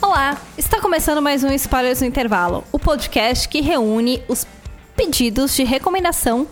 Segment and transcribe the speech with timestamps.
[0.00, 4.46] Olá, está começando mais um Spoilers no Intervalo, o podcast que reúne os
[4.96, 6.46] pedidos de recomendação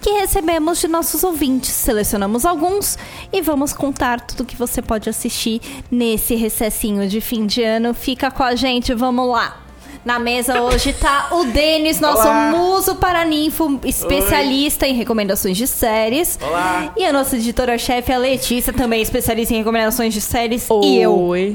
[0.00, 1.70] que recebemos de nossos ouvintes.
[1.70, 2.96] Selecionamos alguns
[3.32, 5.60] e vamos contar tudo que você pode assistir
[5.90, 7.92] nesse recessinho de fim de ano.
[7.92, 9.69] Fica com a gente, vamos lá!
[10.04, 12.50] Na mesa hoje tá o Denis, nosso Olá.
[12.50, 16.38] muso paraninfo, especialista em recomendações de séries.
[16.42, 16.92] Olá.
[16.96, 20.66] E a nossa editora-chefe, a Letícia, também especialista em recomendações de séries.
[20.82, 21.18] E eu.
[21.18, 21.54] Oi.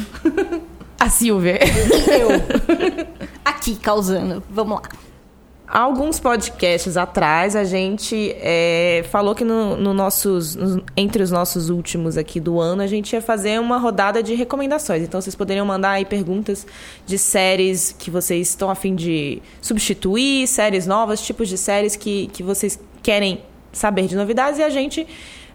[0.99, 1.59] A Silvia.
[1.63, 2.29] E eu.
[3.43, 4.43] Aqui, causando.
[4.49, 5.04] Vamos lá.
[5.67, 11.69] Alguns podcasts atrás, a gente é, falou que no, no nossos, nos- entre os nossos
[11.69, 15.01] últimos aqui do ano, a gente ia fazer uma rodada de recomendações.
[15.01, 16.67] Então, vocês poderiam mandar aí perguntas
[17.05, 22.27] de séries que vocês estão a fim de substituir, séries novas, tipos de séries que,
[22.27, 23.41] que vocês querem
[23.73, 24.59] saber de novidades.
[24.59, 25.07] E a gente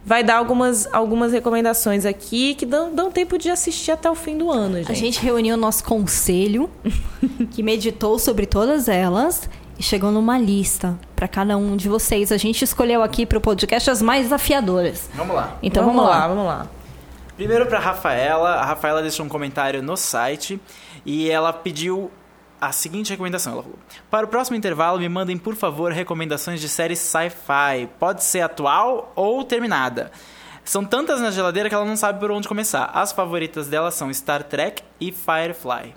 [0.04, 4.36] vai dar algumas, algumas recomendações aqui que dão, dão tempo de assistir até o fim
[4.36, 4.90] do ano, gente.
[4.90, 6.68] A gente reuniu o nosso conselho,
[7.50, 9.48] que meditou sobre todas elas
[9.80, 12.30] e chegou numa lista para cada um de vocês.
[12.30, 15.08] A gente escolheu aqui para o podcast as mais desafiadoras.
[15.14, 15.56] Vamos lá.
[15.62, 16.28] Então vamos, lá.
[16.28, 16.66] Vamos lá.
[17.34, 18.56] Primeiro pra Rafaela.
[18.56, 20.60] A Rafaela deixou um comentário no site
[21.06, 22.10] e ela pediu
[22.60, 23.54] a seguinte recomendação.
[23.54, 23.78] Ela falou:
[24.10, 27.88] Para o próximo intervalo, me mandem, por favor, recomendações de séries sci-fi.
[27.98, 30.12] Pode ser atual ou terminada.
[30.62, 32.90] São tantas na geladeira que ela não sabe por onde começar.
[32.92, 35.94] As favoritas dela são Star Trek e Firefly.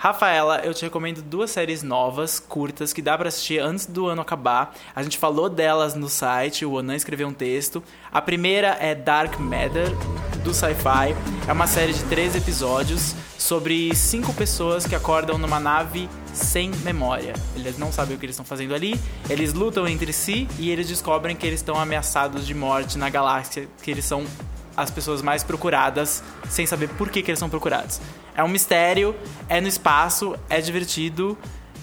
[0.00, 4.22] Rafaela, eu te recomendo duas séries novas, curtas, que dá pra assistir antes do ano
[4.22, 4.72] acabar.
[4.94, 7.82] A gente falou delas no site, o Onan escreveu um texto.
[8.12, 9.90] A primeira é Dark Matter,
[10.44, 11.16] do Sci-Fi.
[11.48, 17.34] É uma série de três episódios sobre cinco pessoas que acordam numa nave sem memória.
[17.56, 20.86] Eles não sabem o que eles estão fazendo ali, eles lutam entre si e eles
[20.86, 24.24] descobrem que eles estão ameaçados de morte na galáxia, que eles são
[24.80, 28.00] as pessoas mais procuradas, sem saber por que, que eles são procurados.
[28.34, 29.14] É um mistério,
[29.48, 31.36] é no espaço, é divertido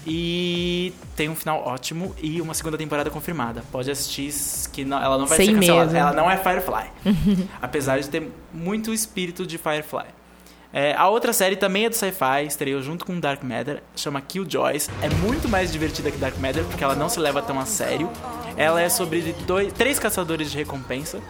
[0.06, 3.62] e tem um final ótimo e uma segunda temporada confirmada.
[3.72, 4.32] Pode assistir,
[4.72, 5.86] que não- ela não vai Sem ser cancelada.
[5.86, 5.96] medo.
[5.96, 6.90] Ela não é Firefly,
[7.60, 10.06] apesar de ter muito espírito de Firefly.
[10.72, 14.90] É, a outra série também é do sci-fi, estreou junto com Dark Matter, chama Killjoys.
[15.00, 18.10] É muito mais divertida que Dark Matter, porque ela não se leva tão a sério.
[18.56, 21.20] Ela é sobre dois, três caçadores de recompensa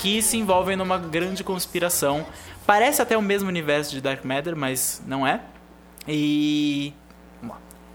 [0.00, 2.26] que se envolvem numa grande conspiração.
[2.66, 5.40] Parece até o mesmo universo de Dark Matter, mas não é.
[6.08, 6.94] E.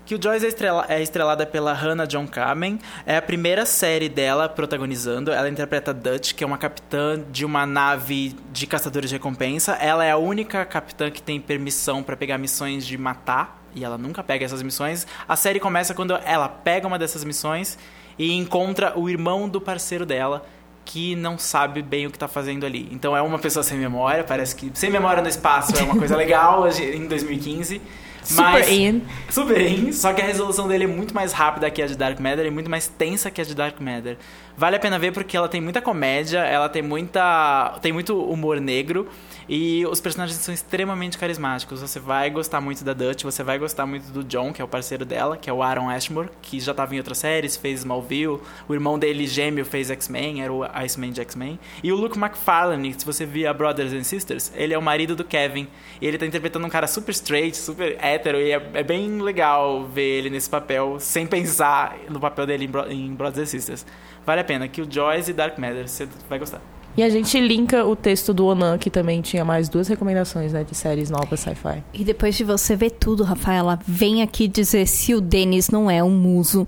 [0.06, 2.80] Killjoys é, estrela- é estrelada pela Hannah John Kamen.
[3.08, 5.32] É a primeira série dela protagonizando.
[5.32, 9.74] Ela interpreta Dutch, que é uma capitã de uma nave de caçadores de recompensa.
[9.74, 13.64] Ela é a única capitã que tem permissão para pegar missões de matar.
[13.74, 15.08] E ela nunca pega essas missões.
[15.28, 17.80] A série começa quando ela pega uma dessas missões
[18.18, 20.46] e encontra o irmão do parceiro dela,
[20.86, 22.88] que não sabe bem o que tá fazendo ali.
[22.92, 26.16] Então é uma pessoa sem memória, parece que sem memória no espaço é uma coisa
[26.16, 27.82] legal em 2015.
[28.26, 29.02] Super in.
[29.30, 32.20] Super in, só que a resolução dele é muito mais rápida que a de Dark
[32.20, 34.18] Matter e muito mais tensa que a de Dark Matter.
[34.58, 38.62] Vale a pena ver porque ela tem muita comédia, ela tem muita tem muito humor
[38.62, 39.08] negro
[39.50, 41.82] e os personagens são extremamente carismáticos.
[41.82, 44.68] Você vai gostar muito da Dutch, você vai gostar muito do John, que é o
[44.68, 48.40] parceiro dela, que é o Aaron Ashmore, que já estava em outras séries, fez Smallville,
[48.68, 51.60] o irmão dele gêmeo fez X-Men, era o Iceman de X-Men.
[51.84, 55.24] E o Luke McFarlane, se você via Brothers and Sisters, ele é o marido do
[55.24, 55.68] Kevin.
[56.02, 59.84] E ele tá interpretando um cara super straight, super hétero, e é, é bem legal
[59.86, 63.86] ver ele nesse papel, sem pensar no papel dele em, Bro- em Brothers and Sisters.
[64.26, 66.62] Vale a pena, que o Joyce e Dark Matter, você vai gostar.
[66.98, 70.64] E a gente linka o texto do Onan, que também tinha mais duas recomendações, né,
[70.64, 71.84] de séries novas sci-fi.
[71.94, 76.02] E depois de você ver tudo, Rafaela, vem aqui dizer se o Denis não é
[76.02, 76.66] um muso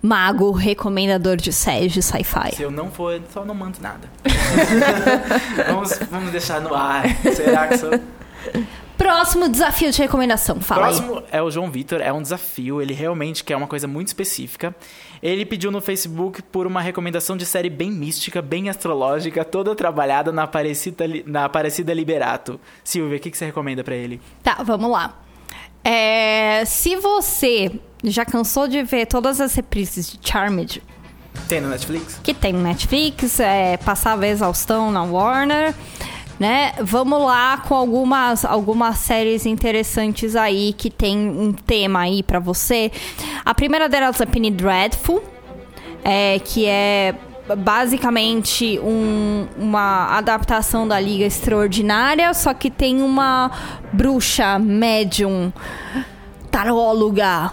[0.00, 2.54] mago recomendador de séries de sci-fi.
[2.56, 4.08] Se eu não for, só não mando nada.
[5.68, 7.04] vamos, vamos deixar no ar.
[7.34, 7.90] Será que sou?
[8.96, 10.94] Próximo desafio de recomendação, fala aí.
[10.94, 14.74] Próximo é o João Vitor, é um desafio, ele realmente quer uma coisa muito específica.
[15.22, 20.32] Ele pediu no Facebook por uma recomendação de série bem mística, bem astrológica, toda trabalhada
[20.32, 22.58] na Aparecida, na Aparecida Liberato.
[22.82, 24.20] Silvia, o que, que você recomenda pra ele?
[24.42, 25.18] Tá, vamos lá.
[25.84, 27.70] É, se você
[28.02, 30.82] já cansou de ver todas as reprises de Charmed,
[31.48, 32.18] Tem no Netflix?
[32.22, 35.74] que tem no Netflix, é, passava exaustão na Warner,
[36.38, 36.72] né?
[36.80, 42.90] Vamos lá com algumas, algumas séries interessantes aí que tem um tema aí pra você.
[43.44, 45.22] A primeira delas é Penny Dreadful,
[46.04, 47.14] é, que é
[47.58, 53.50] basicamente um- uma adaptação da Liga Extraordinária, só que tem uma
[53.92, 55.52] bruxa médium
[56.50, 57.52] taróloga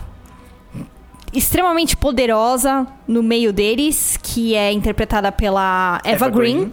[1.32, 6.58] extremamente poderosa no meio deles, que é interpretada pela Eva, Eva Green.
[6.58, 6.72] Green.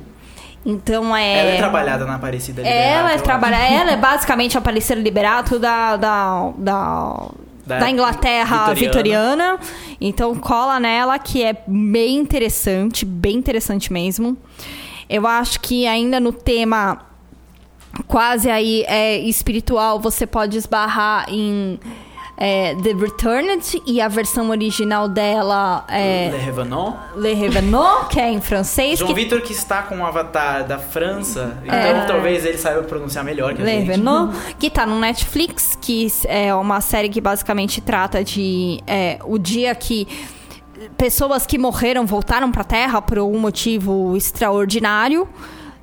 [0.64, 1.40] Então é.
[1.40, 2.88] Ela é trabalhada na Aparecida Liberato.
[2.88, 7.28] Ela é, eu trabalha, ela é basicamente a Aparecida Liberato da, da, da,
[7.66, 9.56] Da da Inglaterra vitoriana.
[9.56, 9.60] vitoriana.
[10.00, 14.36] Então cola nela, que é bem interessante, bem interessante mesmo.
[15.08, 17.00] Eu acho que ainda no tema
[18.06, 21.78] quase aí é espiritual, você pode esbarrar em
[22.42, 26.96] é, The Returned e a versão original dela é Le Revenant.
[27.14, 28.98] Le Revenant, que é em francês.
[28.98, 32.06] João que Vitor que está com o avatar da França, então É.
[32.06, 33.86] talvez ele saiba pronunciar melhor que a Le gente.
[33.88, 39.38] Revenant, que tá no Netflix, que é uma série que basicamente trata de é, o
[39.38, 40.08] dia que
[40.96, 45.28] pessoas que morreram voltaram pra Terra por algum motivo extraordinário.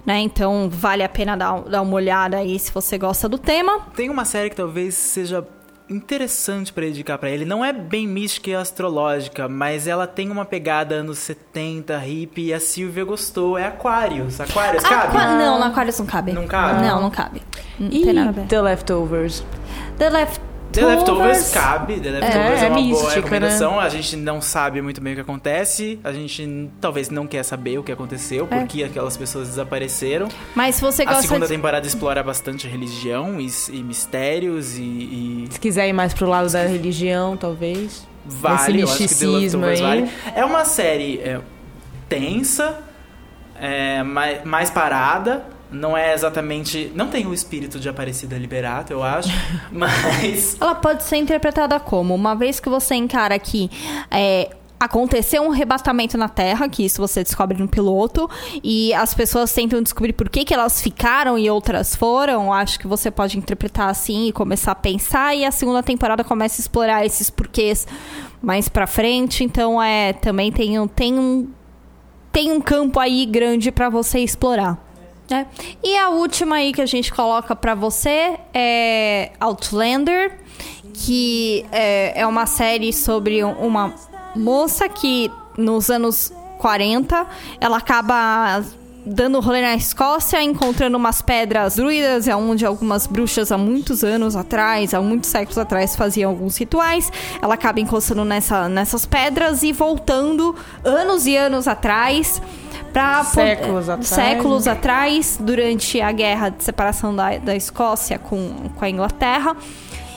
[0.05, 0.21] Né?
[0.21, 3.81] Então vale a pena dar, dar uma olhada aí se você gosta do tema.
[3.93, 5.45] Tem uma série que talvez seja
[5.89, 7.45] interessante pra indicar pra ele.
[7.45, 12.53] Não é bem mística e astrológica, mas ela tem uma pegada anos 70, hippie, e
[12.53, 13.57] a Silvia gostou.
[13.57, 14.39] É Aquarius.
[14.39, 15.17] Aquarius, cabe?
[15.17, 16.31] Não, no Aquarius não cabe.
[16.31, 16.81] Não cabe?
[16.85, 17.41] Não, não cabe.
[17.79, 18.45] Não E tem nada a ver.
[18.47, 19.43] The Leftovers?
[19.97, 20.46] The Leftovers.
[20.79, 23.79] The Leftovers cabe, The Leftovers é, é uma boa mística, recomendação.
[23.79, 27.77] A gente não sabe muito bem o que acontece, a gente talvez não quer saber
[27.79, 28.59] o que aconteceu, É.
[28.59, 30.27] porque aquelas pessoas desapareceram.
[30.55, 31.53] Mas se você A gosta segunda de...
[31.53, 36.51] temporada explora bastante religião e, e mistérios e, e Se quiser ir mais pro lado
[36.51, 38.07] da religião, talvez.
[38.25, 40.01] vale, eu acho que The misticismo Leftovers aí.
[40.01, 40.11] vale.
[40.35, 41.39] É uma série é,
[42.09, 42.79] tensa,
[43.59, 45.43] é, mais, mais parada.
[45.71, 46.91] Não é exatamente.
[46.95, 49.29] Não tem o espírito de Aparecida Liberato, eu acho.
[49.71, 50.57] mas.
[50.59, 53.69] Ela pode ser interpretada como, uma vez que você encara que
[54.09, 54.49] é,
[54.79, 58.29] aconteceu um arrebatamento na Terra, que isso você descobre no piloto,
[58.63, 62.87] e as pessoas tentam descobrir por que, que elas ficaram e outras foram, acho que
[62.87, 67.05] você pode interpretar assim e começar a pensar, e a segunda temporada começa a explorar
[67.05, 67.87] esses porquês
[68.41, 71.49] mais pra frente, então é também tem um, tem um,
[72.31, 74.86] tem um campo aí grande pra você explorar.
[75.29, 75.47] Né?
[75.83, 80.39] E a última aí que a gente coloca pra você é Outlander,
[80.93, 83.93] que é, é uma série sobre um- uma
[84.35, 87.25] moça que nos anos 40
[87.59, 88.63] ela acaba
[89.09, 94.35] dando rolê na Escócia, encontrando umas pedras druidas, é onde algumas bruxas há muitos anos
[94.35, 97.09] atrás, há muitos séculos atrás, faziam alguns rituais.
[97.41, 100.53] Ela acaba encostando nessa, nessas pedras e voltando
[100.83, 102.41] anos e anos atrás
[102.87, 104.71] para Séculos atrás, séculos né?
[104.71, 109.55] atrás, durante a guerra de separação da, da Escócia com, com a Inglaterra.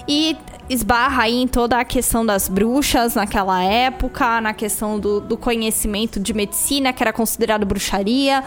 [0.08, 0.37] E
[0.69, 6.20] esbarra aí em toda a questão das bruxas naquela época, na questão do, do conhecimento
[6.20, 8.44] de medicina, que era considerado bruxaria.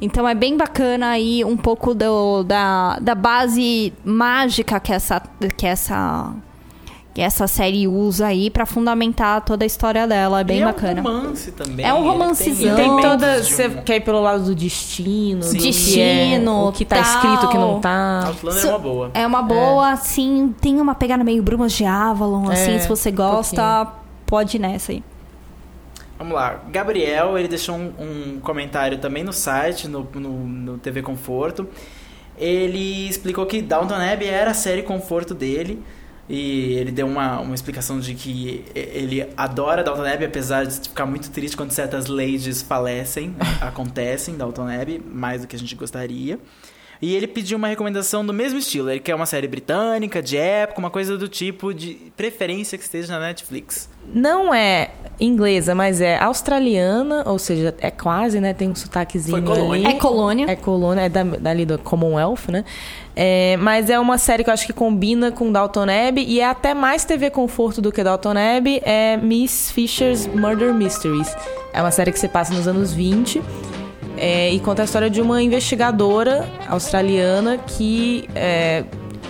[0.00, 5.22] Então é bem bacana aí um pouco do, da, da base mágica que essa,
[5.56, 6.34] que essa,
[7.12, 10.40] que essa série usa aí pra fundamentar toda a história dela.
[10.40, 11.00] É bem e bacana.
[11.00, 11.84] É um romance também.
[11.86, 12.72] É um tem romancezão.
[12.72, 13.42] E tem elementos toda.
[13.42, 15.56] Você um- quer ir pelo lado do destino, Sim.
[15.56, 17.04] do que é, Destino, o que tá tal.
[17.14, 18.26] escrito, o que não tá.
[18.28, 19.10] Outlander So- é uma boa.
[19.14, 23.10] É uma boa, assim, tem uma pegada meio Brumas de Avalon, assim, É, se você
[23.10, 23.88] um gosta,
[24.24, 25.02] pode ir nessa aí.
[26.16, 26.60] Vamos lá.
[26.70, 31.66] Gabriel, ele deixou um, um comentário também no site, no, no, no TV Conforto.
[32.38, 35.82] Ele explicou que Downton Abbey era a série conforto dele.
[36.28, 41.06] E ele deu uma, uma explicação de que ele adora Downton Abbey, apesar de ficar
[41.06, 45.74] muito triste quando certas ladies falecem, acontecem em Downton Abbey, mais do que a gente
[45.74, 46.38] gostaria.
[47.02, 48.90] E ele pediu uma recomendação do mesmo estilo.
[48.90, 53.18] Ele quer uma série britânica, de época, uma coisa do tipo, de preferência que esteja
[53.18, 53.88] na Netflix.
[54.12, 58.52] Não é inglesa, mas é australiana, ou seja, é quase, né?
[58.52, 59.88] Tem um sotaquezinho Foi colônia.
[59.88, 59.96] ali.
[59.96, 60.50] É colônia.
[60.50, 62.64] É colônia, é da, dali do Commonwealth, né?
[63.16, 66.46] É, mas é uma série que eu acho que combina com Dalton Abbey e é
[66.46, 68.80] até mais TV conforto do que Dalton Abbey.
[68.84, 71.34] É Miss Fisher's Murder Mysteries.
[71.72, 73.42] É uma série que se passa nos anos 20
[74.20, 78.84] é, e conta a história de uma investigadora australiana que é,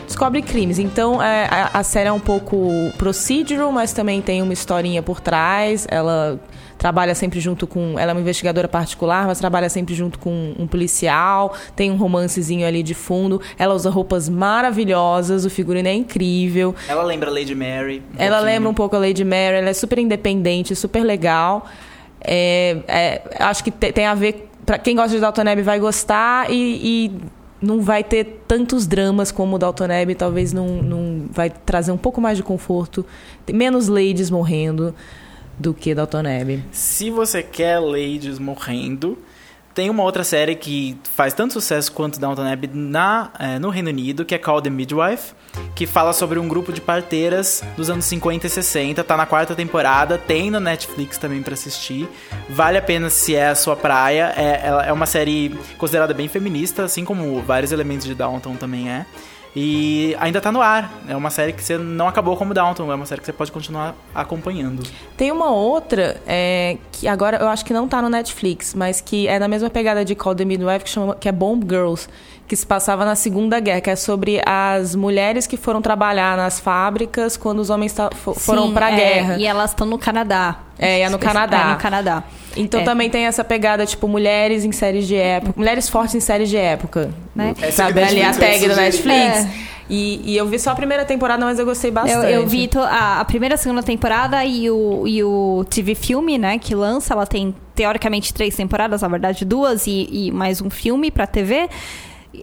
[0.07, 0.79] descobre crimes.
[0.79, 2.69] Então é, a, a série é um pouco
[2.99, 5.87] procedural, mas também tem uma historinha por trás.
[5.91, 6.39] Ela
[6.77, 7.99] trabalha sempre junto com.
[7.99, 11.55] Ela é uma investigadora particular, mas trabalha sempre junto com um policial.
[11.77, 13.41] Tem um romancezinho ali de fundo.
[13.59, 16.75] Ela usa roupas maravilhosas, o figurino é incrível.
[16.89, 17.99] Ela lembra Lady Mary.
[17.99, 18.43] um Ela pouquinho.
[18.55, 21.67] lembra um pouco a Lady Mary, ela é super independente, super legal.
[22.23, 24.50] É, é, acho que te- tem a ver.
[24.71, 27.21] Pra quem gosta de Dalton Abbey vai gostar e, e
[27.61, 31.97] não vai ter tantos dramas como o Dalton Abbey, talvez não, não vai trazer um
[31.97, 33.05] pouco mais de conforto,
[33.45, 34.95] tem menos ladies morrendo
[35.59, 36.63] do que Dalton Abbey.
[36.71, 39.19] Se você quer ladies morrendo,
[39.75, 43.89] tem uma outra série que faz tanto sucesso quanto Downton Abbey na, é, no Reino
[43.89, 45.33] Unido, que é Called The Midwife,
[45.75, 49.05] que fala sobre um grupo de parteiras dos anos 50 e 60.
[49.05, 52.09] Tá na quarta temporada, tem no Netflix também para assistir.
[52.49, 54.33] Vale a pena se é a sua praia.
[54.37, 59.07] É, é uma série considerada bem feminista, assim como vários elementos de Downton também é.
[59.55, 60.93] E ainda tá no ar.
[61.09, 63.51] É uma série que você não acabou como Downton, é uma série que você pode
[63.51, 64.83] continuar acompanhando.
[65.17, 69.27] Tem uma outra é, que agora eu acho que não tá no Netflix, mas que
[69.27, 72.09] é na mesma pegada de Call the Midwife, que, chama, que é Bomb Girls,
[72.51, 76.59] que se passava na Segunda Guerra, que é sobre as mulheres que foram trabalhar nas
[76.59, 77.95] fábricas quando os homens
[78.39, 79.37] foram para a é, guerra.
[79.39, 80.57] E elas estão no Canadá.
[80.77, 81.61] É, é no Canadá.
[81.61, 82.25] É no Canadá.
[82.57, 82.83] Então É.
[82.83, 85.53] também tem essa pegada, tipo, mulheres em séries de época.
[85.57, 87.11] Mulheres fortes em séries de época.
[87.33, 87.55] Né?
[87.63, 88.75] Essa Sabe, ali a tag do.
[88.75, 89.47] Netflix.
[89.89, 92.33] E, e eu vi só a primeira temporada, mas eu gostei Eu, bastante.
[92.33, 95.95] eu vi to- a, a primeira e a segunda temporada e o, e o TV
[95.95, 97.15] filme, né, que lança.
[97.15, 101.69] Ela tem, teoricamente, três temporadas, na verdade, duas e, e mais um filme pra TV.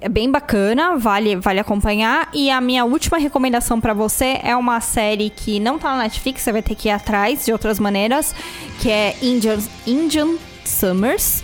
[0.02, 2.30] É bem bacana, vale, vale acompanhar.
[2.34, 6.42] E a minha última recomendação pra você é uma série que não tá na Netflix,
[6.42, 8.36] você vai ter que ir atrás de outras maneiras,
[8.80, 11.44] que é Indian, Indian Summers.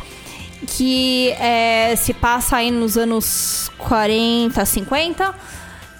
[0.65, 5.35] Que é, se passa aí nos anos 40, 50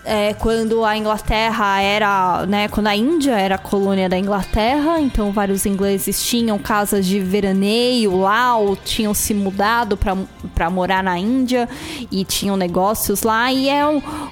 [0.05, 5.65] é, quando a Inglaterra era, né, quando a Índia era colônia da Inglaterra, então vários
[5.65, 11.69] ingleses tinham casas de veraneio lá, ou tinham se mudado para morar na Índia
[12.11, 13.51] e tinham negócios lá.
[13.51, 13.83] E é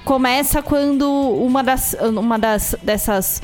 [0.03, 3.41] começa quando uma das, uma das dessas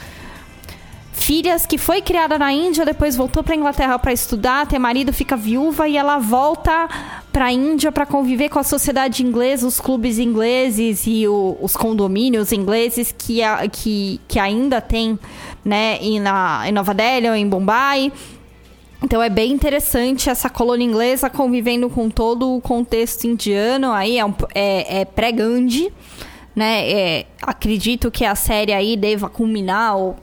[1.17, 5.35] filhas que foi criada na Índia, depois voltou para Inglaterra para estudar, ter marido, fica
[5.35, 6.87] viúva e ela volta
[7.33, 11.75] para a Índia para conviver com a sociedade inglesa, os clubes ingleses e o- os
[11.75, 15.19] condomínios ingleses que, a- que, que ainda tem,
[15.65, 18.11] né, em, na, em Nova Delhi ou em Bombay.
[19.03, 23.91] Então é bem interessante essa colônia inglesa convivendo com todo o contexto indiano.
[23.91, 25.91] Aí é, um- é- é pré-Gandhi,
[26.55, 26.89] né?
[26.89, 30.15] É, acredito que a série aí deva culminar ou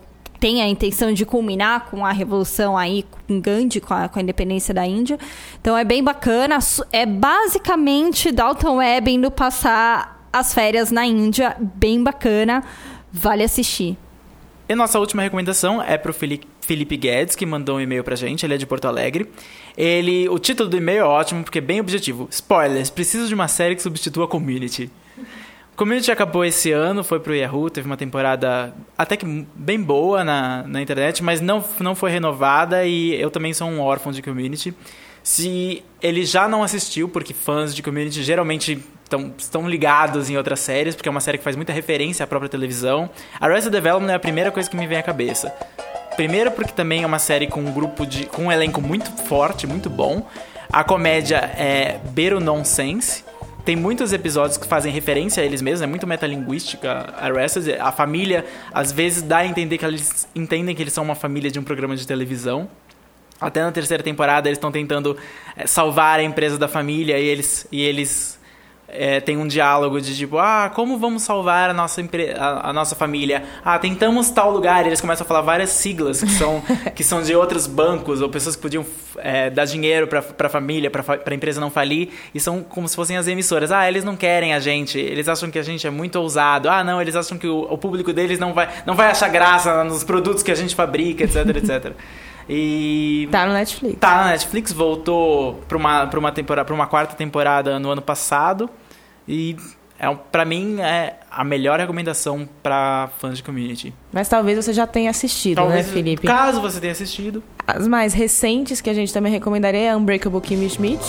[0.44, 4.22] tem a intenção de culminar com a revolução aí com Gandhi, com a, com a
[4.22, 5.18] independência da Índia.
[5.58, 6.58] Então é bem bacana.
[6.92, 11.56] É basicamente Dalton Webb indo passar as férias na Índia.
[11.58, 12.62] Bem bacana.
[13.10, 13.96] Vale assistir.
[14.68, 18.44] E nossa última recomendação é pro Felipe, Felipe Guedes, que mandou um e-mail pra gente,
[18.44, 19.26] ele é de Porto Alegre.
[19.74, 22.28] Ele, o título do e-mail é ótimo, porque é bem objetivo.
[22.30, 24.90] Spoilers, preciso de uma série que substitua Community.
[25.76, 30.62] Community acabou esse ano, foi pro Yahoo, teve uma temporada até que bem boa na,
[30.66, 34.72] na internet, mas não, não foi renovada e eu também sou um órfão de Community.
[35.22, 38.78] Se ele já não assistiu, porque fãs de Community geralmente
[39.08, 42.26] tão, estão ligados em outras séries, porque é uma série que faz muita referência à
[42.26, 43.10] própria televisão.
[43.40, 45.52] Arrested Development é a primeira coisa que me vem à cabeça.
[46.14, 48.26] Primeiro porque também é uma série com um grupo de.
[48.26, 50.24] com um elenco muito forte, muito bom.
[50.72, 53.24] A comédia é beiro nonsense.
[53.64, 57.80] Tem muitos episódios que fazem referência a eles mesmos, é muito metalinguística Arrested.
[57.80, 61.50] A família, às vezes, dá a entender que eles entendem que eles são uma família
[61.50, 62.68] de um programa de televisão.
[63.40, 65.16] Até na terceira temporada eles estão tentando
[65.56, 68.38] eh, salvar a empresa da família e eles, e eles
[68.94, 72.00] eh, têm um diálogo de tipo, ah, como vamos salvar a nossa,
[72.38, 73.44] a, a nossa família?
[73.64, 74.84] Ah, tentamos tal lugar.
[74.84, 76.62] E eles começam a falar várias siglas que são,
[76.94, 78.86] que são de outros bancos ou pessoas que podiam
[79.18, 82.10] eh, dar dinheiro para a família, para a empresa não falir.
[82.34, 83.72] E são como se fossem as emissoras.
[83.72, 84.98] Ah, eles não querem a gente.
[84.98, 86.68] Eles acham que a gente é muito ousado.
[86.68, 89.82] Ah, não, eles acham que o, o público deles não vai, não vai achar graça
[89.84, 91.92] nos produtos que a gente fabrica, etc, etc.
[92.48, 93.98] E Tá no Netflix.
[93.98, 98.02] Tá na Netflix, voltou pra uma, pra uma, temporada, pra uma quarta temporada no ano
[98.02, 98.68] passado.
[99.26, 99.56] E
[99.98, 103.94] é, pra mim é a melhor recomendação pra fãs de community.
[104.12, 106.26] Mas talvez você já tenha assistido, Talvez, né, Felipe?
[106.26, 107.42] caso você tenha assistido.
[107.66, 111.02] As mais recentes que a gente também recomendaria é Unbreakable Kimmy Schmidt,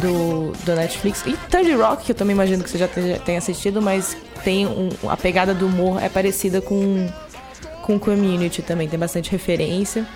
[0.00, 1.24] do, do Netflix.
[1.26, 4.88] E Third Rock, que eu também imagino que você já tenha, assistido, mas tem um,
[5.08, 7.08] a pegada do humor é parecida com,
[7.82, 8.88] com Community também.
[8.88, 10.06] Tem bastante referência.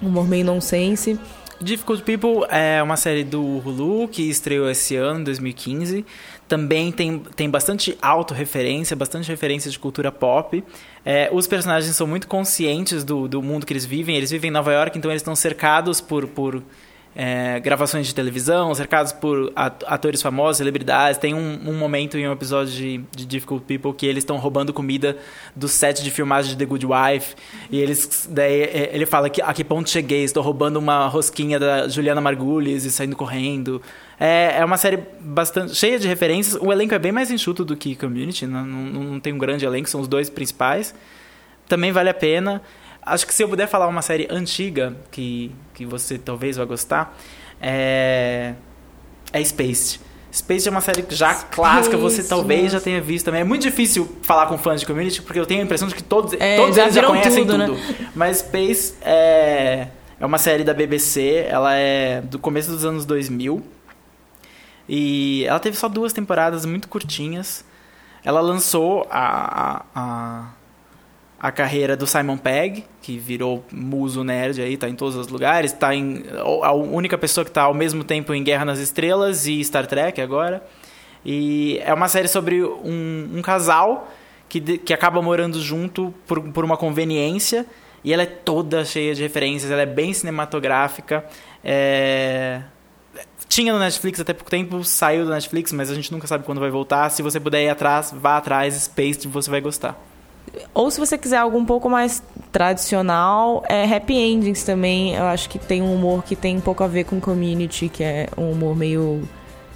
[0.00, 1.18] Humor meio nonsense.
[1.60, 6.04] Difficult People é uma série do Hulu que estreou esse ano, em 2015.
[6.48, 10.62] Também tem, tem bastante autorreferência, bastante referência de cultura pop.
[11.04, 14.16] É, os personagens são muito conscientes do, do mundo que eles vivem.
[14.16, 16.62] Eles vivem em Nova York, então eles estão cercados por, por
[17.16, 21.18] é, gravações de televisão, cercados por at- atores famosos, celebridades.
[21.18, 24.72] Tem um, um momento em um episódio de, de Difficult People que eles estão roubando
[24.72, 25.16] comida
[25.54, 27.34] do set de filmagem de The Good Wife.
[27.70, 31.58] E eles, daí é, ele fala que a que ponto cheguei, estou roubando uma rosquinha
[31.58, 33.80] da Juliana Margulies e saindo correndo.
[34.18, 36.60] É, é uma série bastante cheia de referências.
[36.60, 39.64] O elenco é bem mais enxuto do que Community, não, não, não tem um grande
[39.64, 40.94] elenco, são os dois principais.
[41.68, 42.60] Também vale a pena.
[43.04, 47.16] Acho que se eu puder falar uma série antiga que, que você talvez vá gostar,
[47.60, 48.54] é
[49.32, 50.00] é Space.
[50.32, 52.76] Space é uma série já clássica, você Space, talvez nossa.
[52.78, 53.40] já tenha visto também.
[53.40, 56.02] É muito difícil falar com fãs de Community, porque eu tenho a impressão de que
[56.02, 57.74] todos, É, todos já eles já conhecem tudo, tudo.
[57.74, 58.10] né?
[58.14, 63.62] Mas Space é, é uma série da BBC, ela é do começo dos anos 2000.
[64.88, 67.64] E ela teve só duas temporadas muito curtinhas.
[68.24, 69.20] Ela lançou a,
[69.62, 70.48] a, a,
[71.44, 75.72] a carreira do Simon Pegg, que virou muso nerd aí, tá em todos os lugares.
[75.72, 76.24] Tá em,
[76.62, 80.22] a única pessoa que tá ao mesmo tempo em Guerra nas Estrelas e Star Trek
[80.22, 80.64] agora.
[81.22, 84.10] E é uma série sobre um, um casal
[84.48, 87.66] que, que acaba morando junto por, por uma conveniência.
[88.02, 91.26] E ela é toda cheia de referências, ela é bem cinematográfica.
[91.62, 92.62] É...
[93.50, 96.58] Tinha no Netflix até pouco tempo, saiu do Netflix, mas a gente nunca sabe quando
[96.58, 97.10] vai voltar.
[97.10, 100.13] Se você puder ir atrás, vá atrás, Space, você vai gostar.
[100.72, 105.14] Ou se você quiser algo um pouco mais tradicional, é Happy Endings também.
[105.14, 108.02] Eu acho que tem um humor que tem um pouco a ver com Community, que
[108.02, 109.22] é um humor meio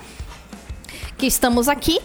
[1.16, 2.00] Que estamos aqui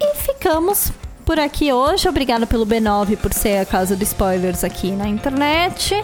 [0.00, 0.92] e ficamos
[1.24, 2.08] por aqui hoje.
[2.08, 5.94] Obrigada pelo B9 por ser a casa do spoilers aqui na internet.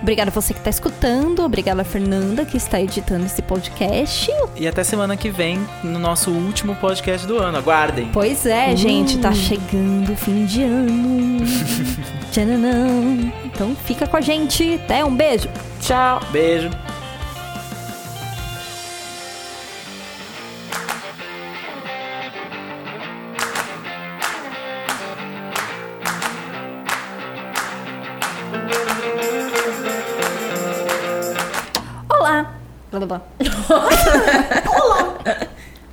[0.00, 1.40] Obrigada a você que está escutando.
[1.44, 4.30] Obrigada a Fernanda que está editando esse podcast.
[4.56, 7.58] E até semana que vem, no nosso último podcast do ano.
[7.58, 8.08] Aguardem.
[8.12, 11.44] Pois é, gente, tá chegando o fim de ano.
[12.32, 13.30] Tchananã.
[13.44, 14.74] Então fica com a gente.
[14.82, 15.48] Até um beijo.
[15.80, 16.20] Tchau!
[16.32, 16.70] Beijo.
[34.68, 35.48] Olá.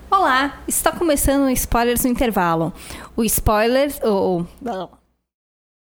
[0.10, 0.54] Olá.
[0.68, 2.74] Está começando o Spoilers no Intervalo.
[3.16, 4.00] O Spoilers...
[4.04, 4.97] O, o-